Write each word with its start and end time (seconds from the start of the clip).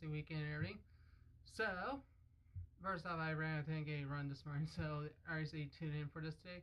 weekend 0.00 0.40
and 0.40 0.54
everything. 0.54 0.78
So, 1.44 2.00
first 2.82 3.06
off, 3.06 3.18
I 3.20 3.32
ran 3.32 3.58
a 3.58 3.62
10k 3.62 4.08
run 4.10 4.28
this 4.28 4.42
morning, 4.46 4.66
so 4.74 5.04
I 5.30 5.44
say 5.44 5.68
tune 5.78 5.92
in 5.94 6.08
for 6.12 6.20
this 6.20 6.34
today. 6.36 6.62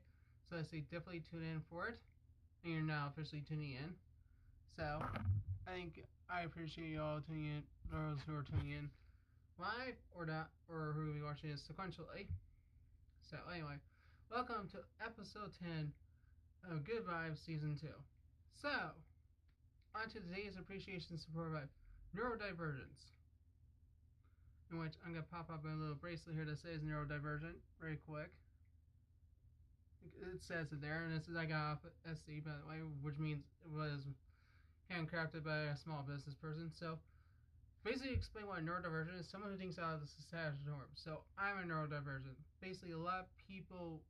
So 0.50 0.58
I 0.58 0.64
say 0.64 0.82
definitely 0.92 1.22
tune 1.30 1.44
in 1.44 1.62
for 1.70 1.88
it, 1.88 2.00
and 2.64 2.74
you're 2.74 2.82
now 2.82 3.12
officially 3.14 3.44
tuning 3.48 3.74
in. 3.74 3.94
So, 4.76 5.00
I 5.68 5.72
think 5.72 6.04
I 6.30 6.42
appreciate 6.42 6.90
you 6.90 7.02
all 7.02 7.22
tuning 7.22 7.46
in, 7.46 7.64
those 7.92 8.18
who 8.26 8.36
are 8.36 8.44
tuning 8.44 8.72
in 8.72 8.90
live 9.60 9.96
or 10.16 10.26
not, 10.26 10.50
or 10.68 10.94
who 10.96 11.08
will 11.08 11.14
be 11.14 11.22
watching 11.22 11.52
this 11.52 11.62
sequentially. 11.62 12.26
So, 13.30 13.38
anyway, 13.54 13.78
welcome 14.32 14.68
to 14.72 14.80
episode 15.06 15.52
10 15.62 15.92
of 16.72 16.84
Good 16.84 17.06
Vibes 17.06 17.46
Season 17.46 17.78
2. 17.80 17.88
So, 18.60 18.70
on 19.96 20.10
to 20.10 20.20
today's 20.20 20.58
appreciation 20.58 21.18
support 21.18 21.54
by 21.54 21.62
neurodivergence. 22.18 23.19
In 24.72 24.78
which 24.78 24.94
I'm 25.02 25.18
going 25.18 25.26
to 25.26 25.32
pop 25.34 25.50
up 25.50 25.66
my 25.66 25.74
little 25.74 25.98
bracelet 25.98 26.38
here 26.38 26.46
that 26.46 26.62
says 26.62 26.86
neurodivergent 26.86 27.58
very 27.82 27.98
quick. 28.06 28.30
It 30.22 30.46
says 30.46 30.70
it 30.72 30.82
there, 30.82 31.10
and 31.10 31.12
this 31.12 31.28
is 31.28 31.36
I 31.36 31.46
got 31.46 31.74
off 31.74 31.82
Etsy, 32.06 32.44
by 32.46 32.54
the 32.54 32.68
way, 32.70 32.80
which 33.02 33.18
means 33.18 33.42
it 33.66 33.72
was 33.74 34.06
handcrafted 34.94 35.44
by 35.44 35.74
a 35.74 35.78
small 35.78 36.06
business 36.06 36.36
person. 36.38 36.70
So, 36.70 37.00
basically, 37.84 38.14
explain 38.14 38.46
what 38.46 38.62
neurodivergent 38.62 39.20
is 39.20 39.28
someone 39.28 39.52
who 39.52 39.58
thinks 39.58 39.78
out 39.78 39.98
of 39.98 40.02
the 40.02 40.12
societal 40.22 40.62
norms. 40.66 41.02
So, 41.02 41.26
I'm 41.38 41.58
a 41.58 41.66
neurodivergent. 41.66 42.38
Basically, 42.62 42.94
a 42.94 43.02
lot 43.02 43.26
of 43.26 43.28
people 43.50 44.02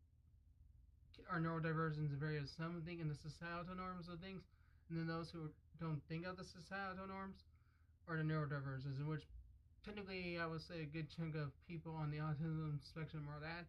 are 1.31 1.39
neurodivergent 1.39 2.11
in 2.11 2.19
various 2.19 2.51
some 2.57 2.81
think 2.85 2.99
in 2.99 3.07
the 3.07 3.15
societal 3.15 3.75
norms 3.75 4.09
of 4.11 4.19
things, 4.19 4.43
and 4.89 4.99
then 4.99 5.07
those 5.07 5.31
who 5.31 5.49
don't 5.79 6.01
think 6.09 6.25
of 6.25 6.35
the 6.37 6.43
societal 6.43 7.07
norms 7.07 7.47
are 8.07 8.17
the 8.17 8.23
neurodivergents, 8.23 8.99
in 8.99 9.07
which 9.07 9.23
technically 9.85 10.37
I 10.39 10.45
would 10.45 10.61
say 10.61 10.81
a 10.81 10.89
good 10.89 11.07
chunk 11.15 11.35
of 11.35 11.51
people 11.67 11.95
on 11.95 12.11
the 12.11 12.17
autism 12.17 12.79
spectrum 12.83 13.27
are 13.29 13.39
that. 13.41 13.65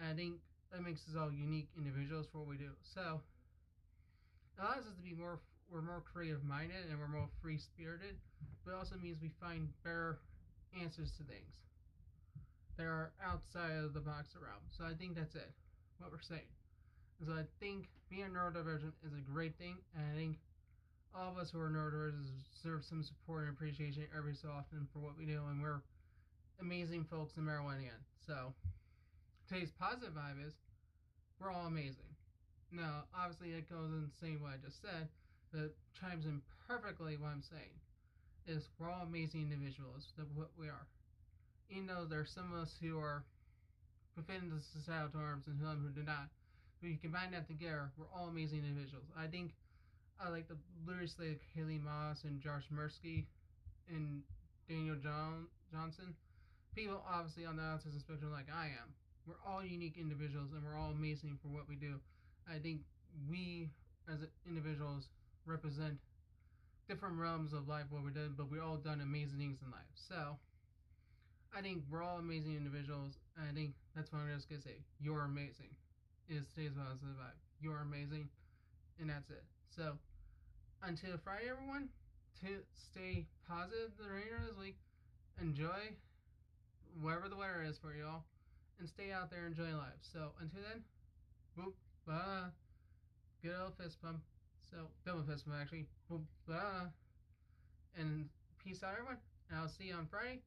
And 0.00 0.08
I 0.10 0.14
think 0.14 0.40
that 0.72 0.82
makes 0.82 1.00
us 1.08 1.16
all 1.18 1.30
unique 1.30 1.68
individuals 1.76 2.26
for 2.32 2.38
what 2.38 2.48
we 2.48 2.56
do. 2.56 2.70
So 2.82 3.20
it 4.56 4.62
allows 4.62 4.86
us 4.86 4.96
to 4.96 5.02
be 5.02 5.14
more 5.14 5.40
we're 5.72 5.82
more 5.82 6.04
creative 6.04 6.44
minded 6.44 6.86
and 6.90 7.00
we're 7.00 7.08
more 7.08 7.28
free 7.40 7.58
spirited, 7.58 8.16
but 8.64 8.74
also 8.74 8.96
means 9.00 9.16
we 9.20 9.32
find 9.40 9.68
better 9.82 10.18
answers 10.80 11.10
to 11.16 11.24
things 11.24 11.56
that 12.76 12.84
are 12.84 13.12
outside 13.24 13.72
of 13.82 13.94
the 13.94 14.00
box 14.00 14.28
realm. 14.36 14.60
So 14.76 14.84
I 14.84 14.94
think 14.94 15.14
that's 15.14 15.34
it. 15.34 15.50
What 15.98 16.10
we're 16.10 16.20
saying. 16.20 16.50
So 17.24 17.32
I 17.32 17.46
think 17.60 17.88
being 18.10 18.28
neurodivergent 18.34 18.92
is 19.06 19.14
a 19.14 19.22
great 19.22 19.56
thing, 19.56 19.76
and 19.94 20.04
I 20.04 20.14
think 20.14 20.36
all 21.14 21.30
of 21.30 21.38
us 21.38 21.50
who 21.50 21.60
are 21.60 21.70
neurodivergent 21.70 22.26
deserve 22.58 22.82
some 22.84 23.02
support 23.02 23.46
and 23.46 23.54
appreciation 23.54 24.02
every 24.16 24.34
so 24.34 24.48
often 24.50 24.86
for 24.92 24.98
what 24.98 25.16
we 25.16 25.24
do, 25.24 25.40
and 25.48 25.62
we're 25.62 25.80
amazing 26.60 27.04
folks 27.04 27.36
in 27.36 27.44
Maryland. 27.44 27.86
So 28.26 28.52
today's 29.48 29.70
positive 29.78 30.14
vibe 30.14 30.44
is 30.44 30.54
we're 31.38 31.52
all 31.52 31.66
amazing. 31.66 32.10
Now, 32.72 33.04
obviously, 33.14 33.54
it 33.54 33.70
goes 33.70 33.90
in 33.94 34.10
same 34.18 34.42
way 34.42 34.58
I 34.58 34.64
just 34.64 34.82
said, 34.82 35.06
but 35.52 35.70
chimes 35.94 36.26
in 36.26 36.42
perfectly 36.66 37.16
what 37.16 37.30
I'm 37.30 37.46
saying. 37.46 37.78
Is 38.46 38.68
we're 38.78 38.90
all 38.90 39.06
amazing 39.06 39.48
individuals, 39.48 40.12
that 40.18 40.26
what 40.34 40.50
we 40.58 40.66
are. 40.66 40.86
Even 41.70 41.86
though 41.86 42.04
there's 42.04 42.30
some 42.34 42.52
of 42.52 42.60
us 42.60 42.74
who 42.82 42.98
are 42.98 43.24
within 44.16 44.50
the 44.50 44.60
societal 44.60 45.14
norms 45.14 45.46
and 45.46 45.56
some 45.62 45.80
who 45.80 45.88
do 45.94 46.04
not. 46.04 46.28
But 46.82 46.90
you 46.90 46.98
combine 47.00 47.30
that 47.32 47.46
together, 47.46 47.88
we're 47.96 48.10
all 48.12 48.28
amazing 48.28 48.66
individuals. 48.66 49.06
I 49.16 49.26
think 49.26 49.54
I 50.20 50.28
like 50.28 50.48
the 50.48 50.56
lyrically 50.86 51.28
like 51.30 51.40
Haley 51.54 51.78
Moss 51.78 52.24
and 52.24 52.40
Josh 52.40 52.64
Mursky 52.72 53.24
and 53.88 54.22
Daniel 54.68 54.96
John 54.96 55.46
Johnson. 55.72 56.14
People 56.74 57.02
obviously 57.08 57.46
on 57.46 57.56
the 57.56 57.62
autism 57.62 58.00
spectrum 58.00 58.32
like 58.32 58.48
I 58.52 58.66
am. 58.66 58.94
We're 59.26 59.40
all 59.46 59.64
unique 59.64 59.96
individuals 59.98 60.50
and 60.52 60.64
we're 60.64 60.76
all 60.76 60.90
amazing 60.90 61.38
for 61.42 61.48
what 61.48 61.68
we 61.68 61.76
do. 61.76 62.00
I 62.48 62.58
think 62.58 62.80
we 63.28 63.70
as 64.12 64.18
individuals 64.46 65.08
represent 65.46 65.96
different 66.88 67.16
realms 67.16 67.52
of 67.52 67.68
life 67.68 67.84
what 67.90 68.04
we 68.04 68.10
did, 68.10 68.36
but 68.36 68.50
we 68.50 68.60
all 68.60 68.76
done 68.76 69.00
amazing 69.00 69.38
things 69.38 69.58
in 69.64 69.70
life. 69.70 69.94
So 69.94 70.36
I 71.56 71.62
think 71.62 71.82
we're 71.90 72.02
all 72.02 72.18
amazing 72.18 72.56
individuals, 72.56 73.14
and 73.38 73.48
I 73.48 73.52
think 73.54 73.74
that's 73.94 74.12
what 74.12 74.20
I'm 74.20 74.34
just 74.34 74.48
gonna 74.48 74.60
say. 74.60 74.82
You're 75.00 75.24
amazing. 75.24 75.72
Is 76.28 76.44
today's 76.54 76.72
positive 76.76 77.16
vibe. 77.16 77.38
You're 77.60 77.80
amazing, 77.80 78.28
and 79.00 79.08
that's 79.08 79.30
it. 79.30 79.44
So 79.74 79.98
until 80.82 81.18
Friday, 81.24 81.50
everyone, 81.50 81.88
to 82.40 82.62
stay 82.74 83.26
positive 83.48 83.90
the 83.98 84.08
remainder 84.08 84.36
of 84.36 84.46
this 84.46 84.56
week. 84.56 84.76
Enjoy 85.40 85.90
wherever 87.00 87.28
the 87.28 87.36
weather 87.36 87.64
is 87.66 87.76
for 87.78 87.92
y'all, 87.92 88.22
and 88.78 88.88
stay 88.88 89.10
out 89.10 89.30
there 89.30 89.46
enjoying 89.46 89.76
life. 89.76 89.98
So 90.00 90.30
until 90.40 90.60
then, 90.62 90.82
boop, 91.58 91.72
blah. 92.06 92.50
Good 93.42 93.56
old 93.60 93.74
fist 93.76 94.00
pump. 94.00 94.20
So 94.70 94.76
double 95.04 95.24
fist 95.24 95.44
pump 95.44 95.58
actually. 95.60 95.86
Boop, 96.10 96.22
blah. 96.46 96.86
And 97.98 98.28
peace 98.62 98.84
out, 98.84 98.92
everyone. 98.92 99.18
And 99.50 99.58
I'll 99.58 99.68
see 99.68 99.90
you 99.90 99.94
on 99.94 100.06
Friday. 100.06 100.40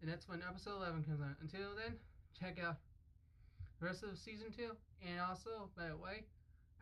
And 0.00 0.10
that's 0.10 0.28
when 0.28 0.42
episode 0.42 0.76
11 0.78 1.04
comes 1.04 1.20
out. 1.20 1.36
Until 1.40 1.70
then, 1.78 1.94
check 2.38 2.58
out 2.58 2.78
the 3.78 3.86
rest 3.86 4.02
of 4.02 4.18
season 4.18 4.48
2. 4.56 4.74
And 5.06 5.20
also, 5.20 5.70
by 5.76 5.86
the 5.86 5.96
way, 5.96 6.24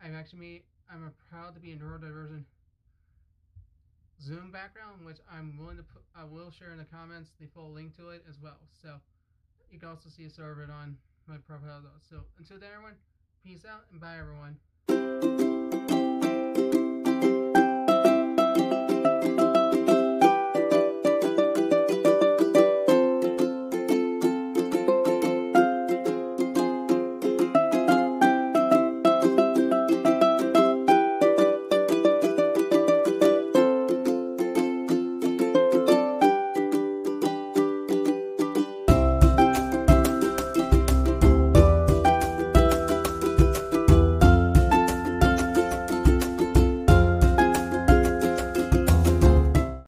I've 0.03 0.15
actually 0.15 0.39
made, 0.39 0.63
I'm 0.89 1.05
a 1.05 1.11
proud 1.29 1.53
to 1.55 1.59
be 1.59 1.71
a 1.71 1.75
neurodivergent 1.75 2.43
Zoom 4.21 4.51
background, 4.51 5.05
which 5.05 5.17
I'm 5.31 5.57
willing 5.57 5.77
to 5.77 5.83
put, 5.83 6.03
I 6.15 6.23
will 6.23 6.51
share 6.51 6.71
in 6.71 6.77
the 6.77 6.85
comments 6.85 7.31
the 7.39 7.47
full 7.47 7.71
link 7.71 7.95
to 7.97 8.09
it 8.09 8.23
as 8.29 8.39
well. 8.41 8.59
So 8.81 8.95
you 9.71 9.79
can 9.79 9.89
also 9.89 10.09
see 10.09 10.25
a 10.25 10.29
server 10.29 10.67
on 10.71 10.97
my 11.27 11.37
profile. 11.37 11.81
Though. 11.81 11.89
So 12.09 12.23
until 12.37 12.59
then, 12.59 12.69
everyone, 12.73 12.95
peace 13.43 13.65
out 13.65 13.85
and 13.91 13.99
bye, 13.99 14.17
everyone. 14.19 15.50